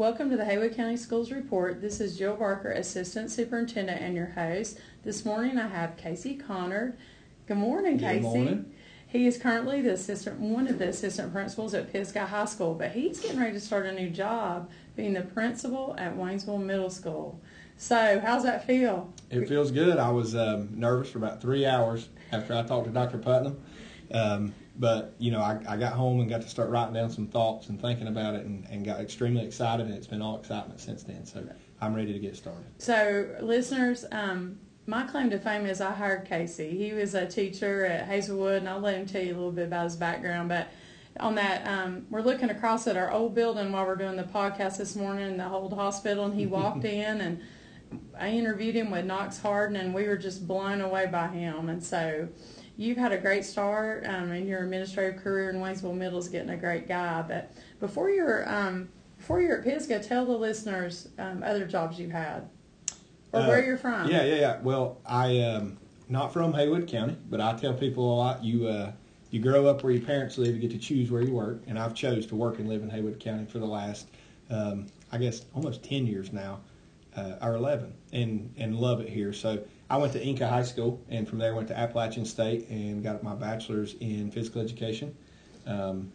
Welcome 0.00 0.30
to 0.30 0.36
the 0.38 0.46
Haywood 0.46 0.74
County 0.74 0.96
Schools 0.96 1.30
Report. 1.30 1.82
This 1.82 2.00
is 2.00 2.16
Jill 2.16 2.34
Barker, 2.34 2.70
Assistant 2.70 3.30
Superintendent 3.30 4.00
and 4.00 4.16
your 4.16 4.28
host. 4.28 4.78
This 5.04 5.26
morning 5.26 5.58
I 5.58 5.68
have 5.68 5.98
Casey 5.98 6.36
Connor. 6.36 6.96
Good 7.46 7.58
morning, 7.58 7.98
Good 7.98 8.06
Casey. 8.06 8.20
morning. 8.22 8.72
He 9.06 9.26
is 9.26 9.36
currently 9.36 9.82
the 9.82 9.92
assistant, 9.92 10.40
one 10.40 10.68
of 10.68 10.78
the 10.78 10.88
assistant 10.88 11.34
principals 11.34 11.74
at 11.74 11.92
Pisgah 11.92 12.24
High 12.24 12.46
School, 12.46 12.72
but 12.72 12.92
he's 12.92 13.20
getting 13.20 13.38
ready 13.38 13.52
to 13.52 13.60
start 13.60 13.84
a 13.84 13.92
new 13.92 14.08
job 14.08 14.70
being 14.96 15.12
the 15.12 15.20
principal 15.20 15.94
at 15.98 16.16
Waynesville 16.16 16.64
Middle 16.64 16.88
School. 16.88 17.38
So, 17.76 18.22
how's 18.24 18.44
that 18.44 18.66
feel? 18.66 19.12
It 19.28 19.50
feels 19.50 19.70
good. 19.70 19.98
I 19.98 20.12
was 20.12 20.34
um, 20.34 20.70
nervous 20.72 21.10
for 21.10 21.18
about 21.18 21.42
three 21.42 21.66
hours 21.66 22.08
after 22.32 22.54
I 22.54 22.62
talked 22.62 22.86
to 22.86 22.90
Dr. 22.90 23.18
Putnam. 23.18 23.60
Um, 24.12 24.54
but, 24.78 25.14
you 25.18 25.30
know, 25.30 25.40
I, 25.40 25.60
I 25.68 25.76
got 25.76 25.92
home 25.92 26.20
and 26.20 26.28
got 26.28 26.42
to 26.42 26.48
start 26.48 26.70
writing 26.70 26.94
down 26.94 27.10
some 27.10 27.26
thoughts 27.26 27.68
and 27.68 27.80
thinking 27.80 28.06
about 28.06 28.34
it 28.34 28.46
and, 28.46 28.66
and 28.70 28.84
got 28.84 29.00
extremely 29.00 29.44
excited, 29.44 29.86
and 29.86 29.94
it's 29.94 30.06
been 30.06 30.22
all 30.22 30.38
excitement 30.38 30.80
since 30.80 31.02
then. 31.02 31.26
So 31.26 31.46
I'm 31.80 31.94
ready 31.94 32.12
to 32.12 32.18
get 32.18 32.36
started. 32.36 32.64
So, 32.78 33.36
listeners, 33.40 34.04
um, 34.10 34.58
my 34.86 35.02
claim 35.02 35.30
to 35.30 35.38
fame 35.38 35.66
is 35.66 35.80
I 35.80 35.92
hired 35.92 36.26
Casey. 36.26 36.76
He 36.76 36.92
was 36.92 37.14
a 37.14 37.26
teacher 37.26 37.84
at 37.84 38.06
Hazelwood, 38.06 38.58
and 38.58 38.68
I'll 38.68 38.80
let 38.80 38.96
him 38.96 39.06
tell 39.06 39.22
you 39.22 39.32
a 39.32 39.36
little 39.36 39.52
bit 39.52 39.66
about 39.66 39.84
his 39.84 39.96
background. 39.96 40.48
But 40.48 40.68
on 41.18 41.34
that, 41.34 41.66
um, 41.66 42.06
we're 42.10 42.22
looking 42.22 42.50
across 42.50 42.86
at 42.86 42.96
our 42.96 43.10
old 43.12 43.34
building 43.34 43.72
while 43.72 43.86
we're 43.86 43.96
doing 43.96 44.16
the 44.16 44.24
podcast 44.24 44.78
this 44.78 44.96
morning, 44.96 45.30
in 45.30 45.36
the 45.36 45.48
old 45.48 45.74
hospital, 45.74 46.24
and 46.24 46.34
he 46.34 46.46
walked 46.46 46.84
in 46.84 47.20
and 47.20 47.40
I 48.18 48.30
interviewed 48.30 48.74
him 48.74 48.90
with 48.90 49.04
Knox 49.04 49.40
Harden, 49.40 49.76
and 49.76 49.94
we 49.94 50.06
were 50.06 50.16
just 50.16 50.46
blown 50.46 50.80
away 50.80 51.06
by 51.06 51.28
him. 51.28 51.68
And 51.68 51.82
so, 51.82 52.28
you've 52.80 52.96
had 52.96 53.12
a 53.12 53.18
great 53.18 53.44
start 53.44 54.06
um, 54.06 54.32
in 54.32 54.46
your 54.46 54.62
administrative 54.62 55.22
career, 55.22 55.50
and 55.50 55.58
Waynesville 55.58 55.94
Middle 55.94 56.18
is 56.18 56.28
getting 56.28 56.50
a 56.50 56.56
great 56.56 56.88
guy. 56.88 57.22
But 57.22 57.52
before 57.78 58.10
you're 58.10 58.48
um, 58.48 58.88
before 59.18 59.42
you're 59.42 59.58
at 59.58 59.64
Pisgah, 59.64 60.00
tell 60.00 60.24
the 60.24 60.32
listeners 60.32 61.08
um, 61.18 61.42
other 61.44 61.66
jobs 61.66 61.98
you've 61.98 62.10
had 62.10 62.48
or 63.32 63.40
Uh, 63.40 63.46
where 63.46 63.64
you're 63.64 63.76
from. 63.76 64.10
Yeah, 64.10 64.24
yeah, 64.24 64.34
yeah. 64.36 64.60
Well, 64.62 64.98
I 65.04 65.40
um, 65.40 65.76
not 66.08 66.32
from 66.32 66.54
Haywood 66.54 66.88
County, 66.88 67.16
but 67.28 67.40
I 67.40 67.52
tell 67.52 67.74
people 67.74 68.14
a 68.14 68.16
lot. 68.16 68.42
You 68.42 68.66
uh, 68.66 68.92
you 69.30 69.40
grow 69.40 69.66
up 69.66 69.82
where 69.82 69.92
your 69.92 70.02
parents 70.02 70.38
live, 70.38 70.54
you 70.54 70.60
get 70.60 70.70
to 70.70 70.78
choose 70.78 71.10
where 71.10 71.22
you 71.22 71.34
work, 71.34 71.62
and 71.66 71.78
I've 71.78 71.94
chose 71.94 72.26
to 72.28 72.34
work 72.34 72.58
and 72.58 72.68
live 72.68 72.82
in 72.82 72.88
Haywood 72.88 73.20
County 73.20 73.44
for 73.44 73.58
the 73.58 73.66
last, 73.66 74.08
um, 74.48 74.86
I 75.12 75.18
guess, 75.18 75.44
almost 75.54 75.84
ten 75.84 76.06
years 76.06 76.32
now, 76.32 76.60
uh, 77.16 77.34
or 77.40 77.54
eleven, 77.54 77.92
and 78.12 78.52
and 78.56 78.76
love 78.76 79.00
it 79.00 79.08
here. 79.08 79.32
So 79.32 79.62
I 79.88 79.96
went 79.96 80.12
to 80.14 80.24
Enka 80.24 80.48
High 80.48 80.62
School, 80.62 81.00
and 81.08 81.28
from 81.28 81.38
there 81.38 81.54
went 81.54 81.68
to 81.68 81.78
Appalachian 81.78 82.24
State 82.24 82.68
and 82.68 83.02
got 83.02 83.22
my 83.22 83.34
bachelor's 83.34 83.94
in 84.00 84.30
physical 84.30 84.60
education. 84.60 85.14
Um, 85.66 86.12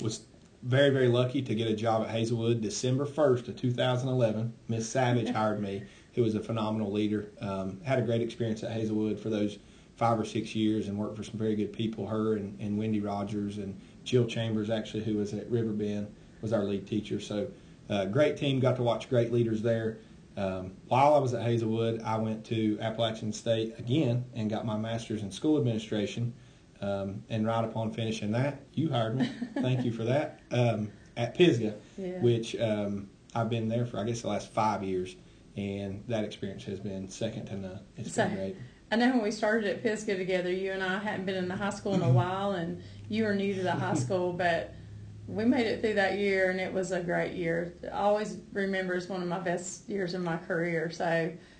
was 0.00 0.22
very 0.62 0.90
very 0.90 1.08
lucky 1.08 1.40
to 1.42 1.54
get 1.54 1.68
a 1.68 1.74
job 1.74 2.02
at 2.02 2.10
Hazelwood 2.10 2.60
December 2.60 3.06
first 3.06 3.48
of 3.48 3.56
2011. 3.56 4.52
Miss 4.68 4.88
Savage 4.88 5.30
hired 5.34 5.60
me 5.60 5.82
who 6.18 6.24
was 6.24 6.34
a 6.34 6.40
phenomenal 6.40 6.90
leader. 6.90 7.28
Um, 7.40 7.80
had 7.84 8.00
a 8.00 8.02
great 8.02 8.20
experience 8.20 8.64
at 8.64 8.72
Hazelwood 8.72 9.20
for 9.20 9.30
those 9.30 9.58
five 9.94 10.18
or 10.18 10.24
six 10.24 10.52
years 10.52 10.88
and 10.88 10.98
worked 10.98 11.16
for 11.16 11.22
some 11.22 11.38
very 11.38 11.54
good 11.54 11.72
people. 11.72 12.08
Her 12.08 12.34
and, 12.34 12.58
and 12.60 12.76
Wendy 12.76 13.00
Rogers 13.00 13.58
and 13.58 13.80
Jill 14.02 14.26
Chambers, 14.26 14.68
actually, 14.68 15.04
who 15.04 15.16
was 15.16 15.32
at 15.32 15.48
Riverbend, 15.48 16.08
was 16.42 16.52
our 16.52 16.64
lead 16.64 16.88
teacher. 16.88 17.20
So, 17.20 17.46
uh, 17.88 18.06
great 18.06 18.36
team. 18.36 18.58
Got 18.58 18.74
to 18.76 18.82
watch 18.82 19.08
great 19.08 19.32
leaders 19.32 19.62
there. 19.62 19.98
Um, 20.38 20.74
while 20.86 21.14
I 21.14 21.18
was 21.18 21.34
at 21.34 21.42
Hazelwood, 21.42 22.00
I 22.02 22.16
went 22.16 22.44
to 22.46 22.78
Appalachian 22.80 23.32
State 23.32 23.74
again 23.76 24.24
and 24.34 24.48
got 24.48 24.64
my 24.64 24.76
master's 24.76 25.22
in 25.22 25.32
school 25.32 25.58
administration. 25.58 26.32
Um, 26.80 27.24
and 27.28 27.44
right 27.44 27.64
upon 27.64 27.92
finishing 27.92 28.30
that, 28.32 28.62
you 28.72 28.88
hired 28.88 29.16
me. 29.18 29.28
Thank 29.54 29.84
you 29.84 29.90
for 29.92 30.04
that. 30.04 30.38
Um, 30.52 30.92
at 31.16 31.34
Pisgah, 31.34 31.74
Yeah. 31.96 32.20
which 32.20 32.54
um, 32.60 33.10
I've 33.34 33.50
been 33.50 33.66
there 33.68 33.84
for, 33.84 33.98
I 33.98 34.04
guess, 34.04 34.20
the 34.22 34.28
last 34.28 34.52
five 34.52 34.84
years 34.84 35.16
and 35.56 36.04
that 36.06 36.22
experience 36.22 36.62
has 36.64 36.78
been 36.78 37.08
second 37.08 37.46
to 37.46 37.56
none. 37.56 37.80
It's 37.96 38.12
So- 38.12 38.28
been 38.28 38.36
great. 38.36 38.56
I 38.92 38.96
know 38.96 39.10
when 39.10 39.22
we 39.22 39.32
started 39.32 39.68
at 39.68 39.82
Pisgah 39.82 40.16
together, 40.16 40.50
you 40.52 40.70
and 40.72 40.82
I 40.84 40.98
hadn't 40.98 41.26
been 41.26 41.34
in 41.34 41.48
the 41.48 41.56
high 41.56 41.68
school 41.70 41.94
in 41.94 42.00
a 42.02 42.08
while, 42.12 42.52
and 42.52 42.80
you 43.08 43.24
were 43.24 43.34
new 43.34 43.54
to 43.54 43.62
the 43.62 43.72
high 43.72 43.94
school, 43.94 44.32
but 44.32 44.72
we 45.28 45.44
made 45.44 45.66
it 45.66 45.80
through 45.82 45.94
that 45.94 46.18
year, 46.18 46.50
and 46.50 46.58
it 46.58 46.72
was 46.72 46.90
a 46.90 47.00
great 47.00 47.34
year. 47.34 47.74
I 47.92 47.98
always 47.98 48.38
remember 48.52 48.94
as 48.94 49.08
one 49.08 49.20
of 49.22 49.28
my 49.28 49.38
best 49.38 49.88
years 49.88 50.14
in 50.14 50.24
my 50.24 50.38
career. 50.38 50.90
So 50.90 51.04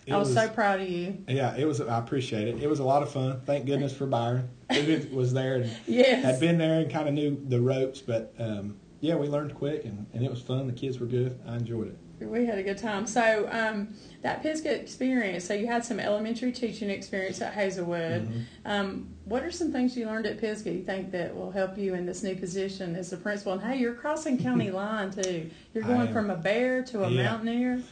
It 0.07 0.13
I 0.13 0.17
was, 0.17 0.29
was- 0.29 0.37
so 0.37 0.49
proud 0.49 0.81
of 0.81 0.89
you. 0.89 1.23
Yeah, 1.29 1.55
it 1.57 1.67
was. 1.67 1.81
I 1.81 1.99
appreciate 1.99 2.49
it. 2.49 2.63
It 2.63 2.67
was 2.69 2.81
a 2.81 2.85
lot 2.85 3.03
of 3.03 3.11
fun. 3.13 3.41
Thank 3.45 3.67
goodness 3.67 3.93
for 3.95 4.07
Byron, 4.07 4.49
who 4.73 5.07
was 5.13 5.33
there 5.35 5.57
and 5.57 5.71
Yes. 5.87 6.25
had 6.25 6.41
been 6.41 6.57
there 6.59 6.81
and 6.81 6.91
kind 6.91 7.09
of 7.09 7.15
knew 7.15 7.39
the 7.49 7.61
ropes. 7.61 8.01
But 8.01 8.35
um, 8.39 8.77
yeah, 9.01 9.17
we 9.17 9.29
learned 9.29 9.55
quick 9.55 9.85
and, 9.85 10.07
and 10.15 10.25
it 10.25 10.31
was 10.31 10.41
fun. 10.41 10.67
The 10.67 10.73
kids 10.73 10.99
were 10.99 11.07
good. 11.07 11.39
I 11.47 11.57
enjoyed 11.57 11.89
it. 11.89 11.99
We 12.21 12.47
had 12.47 12.59
a 12.59 12.63
good 12.63 12.79
time. 12.79 13.07
So 13.07 13.49
um, 13.53 13.95
that 14.23 14.43
Pisgah 14.43 14.75
experience. 14.81 15.45
So 15.45 15.55
you 15.55 15.67
had 15.67 15.85
some 15.85 16.01
elementary 16.01 16.53
teaching 16.53 16.91
experience 16.91 17.41
at 17.41 17.55
Hazelwood. 17.55 18.29
Mhm. 18.29 18.43
Um, 18.65 19.09
what 19.25 19.43
are 19.43 19.51
some 19.51 19.71
things 19.73 19.97
you 19.97 20.07
learned 20.07 20.27
at 20.27 20.39
Pisgah 20.41 20.73
you 20.73 20.83
think 20.83 21.13
that 21.13 21.35
will 21.37 21.51
help 21.51 21.79
you 21.79 21.95
in 21.95 22.07
this 22.07 22.23
new 22.23 22.35
position 22.35 22.97
as 22.97 23.11
the 23.11 23.17
principal? 23.17 23.53
And 23.53 23.63
hey, 23.63 23.79
you're 23.79 23.95
crossing 23.95 24.39
county 24.39 24.71
line 24.73 25.11
too. 25.11 25.49
You're 25.75 25.85
going 25.85 26.13
from 26.13 26.31
a 26.31 26.37
bear 26.37 26.83
to 26.85 27.05
a 27.05 27.11
Yeah. 27.11 27.23
mountaineer. 27.25 27.83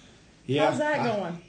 Yeah, 0.47 0.71
How's 0.71 0.79
that 0.79 1.05
going? 1.05 1.41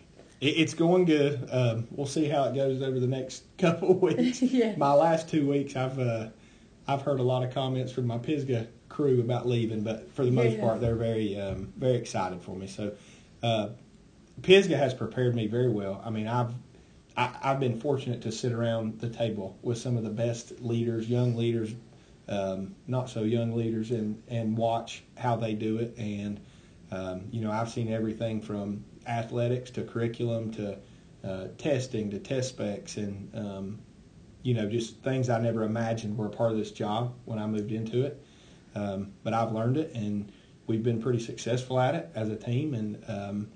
It, 0.42 0.58
it's 0.58 0.74
going 0.74 1.06
good. 1.06 1.48
Um, 1.52 1.88
we'll 1.92 2.06
see 2.08 2.26
how 2.26 2.44
it 2.46 2.56
goes 2.56 2.82
over 2.82 3.00
the 3.00 3.08
next 3.08 3.44
couple 3.58 3.92
of 3.92 4.02
weeks. 4.02 4.42
yeah. 4.42 4.76
my 4.78 4.94
last 4.94 5.30
two 5.30 5.48
weeks, 5.50 5.76
I've 5.76 5.98
uh, 6.00 6.28
I've 6.88 7.02
heard 7.02 7.20
a 7.20 7.24
lot 7.24 7.44
of 7.44 7.54
comments 7.54 7.92
from 7.92 8.08
my 8.08 8.18
Pisgah 8.18 8.68
crew 8.97 9.22
about 9.22 9.47
leaving, 9.47 9.81
but 9.81 10.12
for 10.16 10.25
the 10.25 10.31
most 10.31 10.56
Yeah. 10.56 10.62
part, 10.62 10.81
they're 10.81 10.96
very 10.96 11.40
um, 11.40 11.72
very 11.78 11.97
excited 11.97 12.41
for 12.41 12.56
me. 12.56 12.66
So, 12.66 12.94
uh, 13.44 13.69
Pisgah 14.41 14.75
has 14.75 14.96
prepared 14.96 15.35
me 15.35 15.46
very 15.46 15.69
well. 15.69 16.02
I 16.03 16.09
mean, 16.09 16.28
I've 16.28 16.52
I, 17.16 17.30
I've 17.44 17.59
been 17.59 17.80
fortunate 17.80 18.22
to 18.24 18.31
sit 18.31 18.52
around 18.52 19.00
the 19.00 19.09
table 19.09 19.56
with 19.62 19.78
some 19.78 19.97
of 19.97 20.03
the 20.03 20.09
best 20.09 20.62
leaders, 20.62 21.08
young 21.08 21.35
leaders, 21.35 21.75
um, 22.28 22.75
not 22.88 23.08
so 23.09 23.22
young 23.22 23.53
leaders, 23.53 23.91
and 23.91 24.22
and 24.30 24.58
watch 24.58 25.03
how 25.16 25.35
they 25.35 25.53
do 25.53 25.78
it. 25.78 25.96
And 26.00 26.40
um, 26.90 27.28
you 27.31 27.41
know, 27.41 27.52
I've 27.52 27.69
seen 27.69 27.94
everything 27.94 28.41
from 28.41 28.84
athletics 29.06 29.69
to 29.72 29.84
curriculum 29.84 30.52
to 30.53 30.79
uh, 31.24 31.47
testing 31.59 32.09
to 32.09 32.18
test 32.18 32.50
specs 32.50 32.97
and 32.97 33.29
um, 33.35 33.79
you 34.41 34.56
know, 34.56 34.68
just 34.68 35.03
things 35.03 35.29
I 35.29 35.40
never 35.40 35.64
imagined 35.64 36.18
were 36.18 36.28
a 36.28 36.29
part 36.29 36.52
of 36.52 36.58
this 36.58 36.72
job 36.72 37.14
when 37.25 37.38
I 37.38 37.46
moved 37.46 37.72
into 37.72 38.06
it. 38.06 38.24
Um, 38.78 39.14
but 39.24 39.34
I've 39.34 39.52
learned 39.52 39.78
it, 39.78 39.94
and 39.94 40.32
we've 40.68 40.84
been 40.84 41.02
pretty 41.02 41.20
successful 41.20 41.80
at 41.80 41.96
it 41.96 42.10
as 42.16 42.30
a 42.30 42.36
team. 42.36 42.74
And 42.74 43.04
um, 43.08 43.48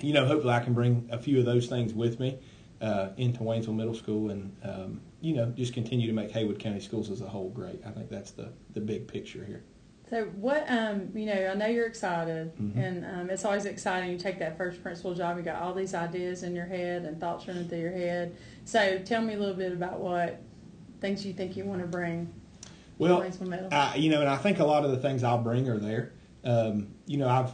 you 0.00 0.12
know, 0.12 0.26
hopefully, 0.26 0.54
I 0.54 0.60
can 0.60 0.74
bring 0.74 1.08
a 1.12 1.18
few 1.18 1.38
of 1.38 1.44
those 1.44 1.66
things 1.66 1.92
with 1.92 2.18
me 2.20 2.38
uh, 2.80 3.10
into 3.16 3.40
Waynesville 3.40 3.74
Middle 3.74 3.94
School, 3.94 4.30
and 4.30 4.56
um, 4.62 5.00
you 5.20 5.34
know, 5.34 5.46
just 5.56 5.74
continue 5.74 6.06
to 6.06 6.12
make 6.12 6.30
Haywood 6.30 6.58
County 6.58 6.80
schools 6.80 7.10
as 7.10 7.20
a 7.20 7.28
whole 7.28 7.50
great. 7.50 7.80
I 7.84 7.90
think 7.90 8.08
that's 8.08 8.30
the 8.30 8.52
the 8.74 8.80
big 8.80 9.06
picture 9.08 9.44
here. 9.44 9.64
So 10.10 10.24
what 10.36 10.64
um 10.70 11.10
you 11.14 11.26
know 11.26 11.50
I 11.52 11.54
know 11.54 11.66
you're 11.66 11.86
excited 11.86 12.56
Mhm. 12.56 12.76
and 12.78 13.04
um, 13.04 13.30
it's 13.30 13.44
always 13.44 13.66
exciting. 13.66 14.10
You 14.10 14.16
take 14.16 14.38
that 14.38 14.56
first 14.56 14.82
principal 14.82 15.14
job. 15.14 15.36
You 15.36 15.42
got 15.42 15.60
all 15.60 15.74
these 15.74 15.92
ideas 15.92 16.44
in 16.44 16.54
your 16.54 16.64
head 16.64 17.02
and 17.04 17.20
thoughts 17.20 17.46
running 17.46 17.68
through 17.68 17.80
your 17.80 17.92
head. 17.92 18.34
So 18.64 19.00
tell 19.04 19.20
me 19.20 19.34
a 19.34 19.38
little 19.38 19.54
bit 19.54 19.72
about 19.72 20.00
what 20.00 20.40
things 21.02 21.26
you 21.26 21.34
think 21.34 21.58
you 21.58 21.64
want 21.64 21.82
to 21.82 21.86
bring. 21.86 22.32
Well, 22.98 23.20
to 23.22 23.28
Waynesville 23.28 23.48
Middle. 23.48 23.68
I, 23.72 23.94
you 23.96 24.10
know, 24.10 24.20
and 24.20 24.28
I 24.28 24.36
think 24.36 24.58
a 24.58 24.64
lot 24.64 24.84
of 24.84 24.90
the 24.90 24.98
things 24.98 25.22
I'll 25.24 25.42
bring 25.42 25.68
are 25.68 25.78
there. 25.78 26.12
Um, 26.44 26.88
you 27.06 27.16
know, 27.16 27.28
I've 27.28 27.52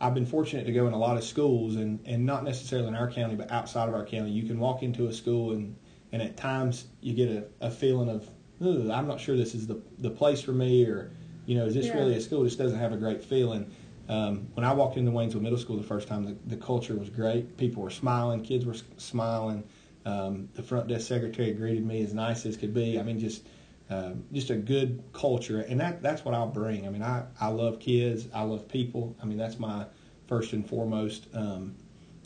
I've 0.00 0.14
been 0.14 0.26
fortunate 0.26 0.64
to 0.64 0.72
go 0.72 0.86
in 0.86 0.92
a 0.92 0.98
lot 0.98 1.16
of 1.16 1.24
schools, 1.24 1.76
and, 1.76 2.00
and 2.04 2.24
not 2.26 2.44
necessarily 2.44 2.88
in 2.88 2.94
our 2.94 3.10
county, 3.10 3.36
but 3.36 3.50
outside 3.50 3.88
of 3.88 3.94
our 3.94 4.04
county. 4.04 4.30
You 4.30 4.44
can 4.44 4.58
walk 4.58 4.82
into 4.82 5.06
a 5.06 5.12
school, 5.12 5.52
and, 5.52 5.76
and 6.12 6.20
at 6.20 6.36
times 6.36 6.86
you 7.00 7.14
get 7.14 7.28
a, 7.30 7.66
a 7.66 7.70
feeling 7.70 8.08
of, 8.08 8.28
I'm 8.60 9.06
not 9.06 9.20
sure 9.20 9.36
this 9.36 9.54
is 9.54 9.66
the 9.66 9.80
the 9.98 10.10
place 10.10 10.40
for 10.40 10.52
me, 10.52 10.84
or 10.86 11.10
you 11.46 11.56
know, 11.56 11.66
is 11.66 11.74
this 11.74 11.86
Yeah. 11.86 11.98
really 11.98 12.14
a 12.16 12.20
school? 12.20 12.42
This 12.42 12.56
doesn't 12.56 12.78
have 12.78 12.92
a 12.92 12.96
great 12.96 13.22
feeling. 13.22 13.70
Um, 14.08 14.48
when 14.54 14.66
I 14.66 14.72
walked 14.74 14.98
into 14.98 15.10
Waynesville 15.10 15.40
Middle 15.40 15.58
School 15.58 15.76
the 15.78 15.82
first 15.82 16.08
time, 16.08 16.24
the, 16.24 16.36
the 16.46 16.56
culture 16.56 16.94
was 16.94 17.08
great. 17.08 17.56
People 17.56 17.82
were 17.82 17.90
smiling, 17.90 18.42
kids 18.42 18.66
were 18.66 18.76
smiling. 18.98 19.64
Um, 20.04 20.50
the 20.52 20.62
front 20.62 20.88
desk 20.88 21.08
secretary 21.08 21.52
greeted 21.52 21.86
me 21.86 22.02
as 22.02 22.12
nice 22.12 22.44
as 22.44 22.58
could 22.58 22.74
be. 22.74 22.98
I 22.98 23.02
mean, 23.02 23.18
just 23.18 23.46
um, 23.90 24.24
just 24.32 24.50
a 24.50 24.56
good 24.56 25.02
culture, 25.12 25.60
and 25.60 25.78
that 25.80 26.02
that's 26.02 26.24
what 26.24 26.34
I'll 26.34 26.46
bring. 26.46 26.86
I 26.86 26.90
mean, 26.90 27.02
I 27.02 27.24
I 27.40 27.48
love 27.48 27.78
kids, 27.80 28.28
I 28.34 28.42
love 28.42 28.68
people. 28.68 29.16
I 29.22 29.26
mean, 29.26 29.38
that's 29.38 29.58
my 29.58 29.86
first 30.26 30.52
and 30.52 30.66
foremost. 30.66 31.26
Um, 31.34 31.74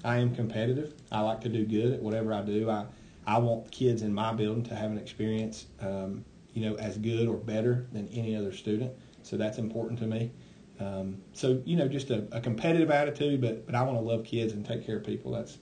I 0.05 0.19
am 0.19 0.35
competitive. 0.35 0.95
I 1.11 1.21
like 1.21 1.41
to 1.43 1.49
do 1.49 1.65
good 1.65 1.95
at 1.95 2.03
whatever 2.03 2.33
I 2.33 2.43
do. 2.43 2.71
I 2.71 2.87
I 3.27 3.39
want 3.39 3.71
kids 3.71 4.03
in 4.03 4.15
my 4.15 4.33
building 4.33 4.63
to 4.65 4.75
have 4.75 4.91
an 4.91 4.99
experience, 4.99 5.67
um, 5.81 6.25
you 6.55 6.69
know, 6.69 6.77
as 6.77 6.97
good 6.97 7.29
or 7.29 7.37
better 7.37 7.87
than 7.93 8.09
any 8.09 8.37
other 8.37 8.53
student. 8.53 8.93
So 9.23 9.37
that's 9.37 9.59
important 9.59 9.99
to 9.99 10.07
me. 10.07 10.31
Um, 10.81 11.21
so 11.33 11.61
you 11.65 11.77
know, 11.77 11.89
just 11.89 12.11
a, 12.11 12.27
a 12.31 12.41
competitive 12.41 12.91
attitude, 12.91 13.41
but 13.41 13.67
but 13.67 13.75
I 13.75 13.83
want 13.83 13.99
to 13.99 14.03
love 14.03 14.25
kids 14.25 14.53
and 14.53 14.65
take 14.65 14.87
care 14.87 14.99
of 14.99 15.05
people. 15.05 15.33
That's 15.33 15.59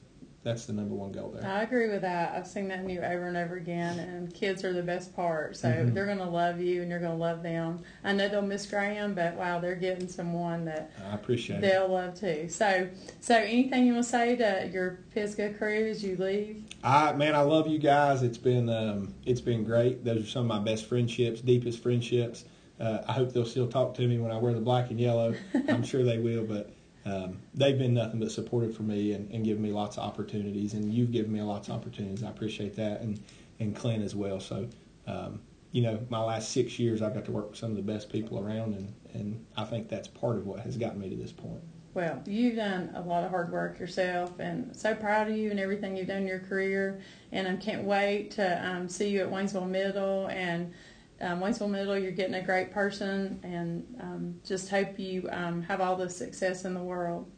that's 0.47 0.65
the 0.65 0.73
number 0.73 0.95
one 0.95 1.11
goal 1.11 1.35
there. 1.37 1.45
I 1.45 1.63
agree 1.63 1.89
with 1.89 2.03
that. 2.03 2.37
I've 2.37 2.47
seen 2.47 2.69
that 2.69 2.79
in 2.79 2.89
you 2.89 3.01
over 3.01 3.27
and 3.27 3.37
over 3.37 3.57
again, 3.57 3.99
and 3.99 4.33
kids 4.33 4.65
are 4.65 4.73
the 4.73 4.83
best 4.83 5.15
part. 5.15 5.57
So 5.57 5.69
Mhm. 5.69 5.93
they're 5.93 6.07
going 6.07 6.19
to 6.19 6.25
love 6.25 6.61
you, 6.61 6.83
and 6.83 6.89
you're 6.91 7.01
going 7.01 7.11
to 7.11 7.19
love 7.19 7.43
them. 7.43 7.81
I 8.05 8.13
know 8.13 8.29
they'll 8.29 8.43
miss 8.43 8.65
Graham, 8.65 9.15
but 9.15 9.35
wow, 9.35 9.59
they're 9.59 9.75
getting 9.75 10.07
someone 10.07 10.65
that 10.67 10.93
I 11.11 11.17
appreciate 11.17 11.63
they'll 11.63 11.89
love 11.89 12.15
too. 12.15 12.49
So, 12.49 12.87
so 13.21 13.35
anything 13.37 13.87
you 13.89 13.95
want 13.95 14.05
to 14.05 14.11
say 14.11 14.37
to 14.37 14.71
your 14.73 15.01
Pisgah 15.13 15.55
crew 15.55 15.89
as 15.91 16.05
you 16.05 16.17
leave? 16.17 16.63
I 16.85 17.13
man, 17.13 17.35
I 17.35 17.41
love 17.41 17.67
you 17.67 17.81
guys. 17.81 18.23
It's 18.23 18.39
been 18.39 18.69
um, 18.69 19.15
it's 19.25 19.41
been 19.41 19.65
great. 19.65 20.05
Those 20.05 20.23
are 20.23 20.29
some 20.29 20.49
of 20.49 20.59
my 20.59 20.71
best 20.71 20.87
friendships, 20.87 21.41
deepest 21.41 21.83
friendships. 21.83 22.45
Uh, 22.79 22.99
I 23.09 23.13
hope 23.15 23.33
they'll 23.33 23.45
still 23.47 23.67
talk 23.67 23.95
to 23.95 24.07
me 24.07 24.19
when 24.19 24.31
I 24.31 24.39
wear 24.39 24.53
the 24.55 24.61
black 24.61 24.91
and 24.91 25.01
yellow. 25.01 25.35
I'm 25.69 25.83
sure 25.83 26.05
they 26.05 26.19
will, 26.19 26.45
but 26.45 26.71
um, 27.07 27.39
they've 27.55 27.79
been 27.79 27.95
nothing 27.95 28.19
but 28.19 28.33
supportive 28.33 28.77
for 28.77 28.83
me 28.83 29.13
and, 29.13 29.31
and 29.31 29.45
given 29.45 29.63
me 29.63 29.71
lots 29.71 29.97
of 29.97 30.03
opportunities. 30.03 30.75
And 30.75 30.93
you've 30.93 31.13
given 31.13 31.33
me 31.33 31.41
lots 31.41 31.69
of 31.69 31.75
opportunities. 31.75 32.25
I 32.25 32.29
appreciate 32.29 32.75
that, 32.77 33.01
and 33.01 33.23
and 33.61 33.75
Clint 33.75 34.03
as 34.03 34.15
well. 34.15 34.41
So, 34.41 34.69
um, 35.07 35.41
you 35.73 35.83
know, 35.83 36.05
my 36.11 36.21
last 36.21 36.51
six 36.51 36.79
years, 36.79 37.01
I've 37.01 37.15
got 37.15 37.25
to 37.27 37.33
work 37.33 37.51
with 37.51 37.59
some 37.59 37.71
of 37.71 37.77
the 37.77 37.83
best 37.83 38.11
people 38.11 38.39
around, 38.39 38.75
and 38.75 38.93
and 39.15 39.47
I 39.57 39.65
think 39.65 39.89
that's 39.89 40.09
part 40.09 40.37
of 40.37 40.47
what 40.47 40.61
has 40.61 40.77
gotten 40.77 41.01
me 41.01 41.09
to 41.09 41.17
this 41.17 41.33
point. 41.33 41.61
Well, 41.95 42.23
you've 42.27 42.57
done 42.57 42.91
a 42.95 43.01
lot 43.01 43.25
of 43.25 43.31
hard 43.31 43.51
work 43.51 43.79
yourself, 43.79 44.39
and 44.41 44.77
so 44.77 44.95
proud 44.95 45.31
of 45.31 45.37
you 45.37 45.51
and 45.51 45.61
everything 45.61 45.97
you've 45.97 46.09
done 46.09 46.23
in 46.23 46.27
your 46.27 46.41
career. 46.41 47.01
And 47.33 47.47
I 47.47 47.57
can't 47.57 47.85
wait 47.85 48.33
to 48.33 48.69
um, 48.69 48.89
see 48.89 49.09
you 49.09 49.21
at 49.21 49.31
Waynesville 49.31 49.69
Middle. 49.69 50.27
And 50.27 50.75
um, 51.21 51.41
Waynesville 51.41 51.71
Middle, 51.71 51.99
you're 51.99 52.13
getting 52.13 52.35
a 52.35 52.43
great 52.43 52.73
person, 52.73 53.41
and 53.43 53.87
um, 54.01 54.41
just 54.45 54.69
hope 54.69 54.99
you 54.99 55.29
um, 55.33 55.63
have 55.63 55.81
all 55.81 55.97
the 55.97 56.11
success 56.11 56.65
in 56.65 56.75
the 56.75 56.83
world. 56.83 57.31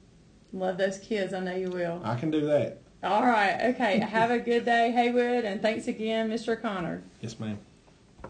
Love 0.52 0.78
those 0.78 0.98
kids. 0.98 1.32
I 1.32 1.40
know 1.40 1.54
you 1.54 1.70
will. 1.70 2.00
I 2.04 2.16
can 2.16 2.30
do 2.30 2.46
that. 2.46 2.80
All 3.02 3.24
right. 3.24 3.74
Okay. 3.74 3.98
have 4.00 4.30
a 4.30 4.38
good 4.38 4.64
day, 4.64 4.90
Haywood, 4.90 5.44
and 5.44 5.62
thanks 5.62 5.86
again, 5.86 6.28
Mr. 6.28 6.60
Connor. 6.60 7.02
Yes, 7.20 7.38
ma'am. 7.38 7.58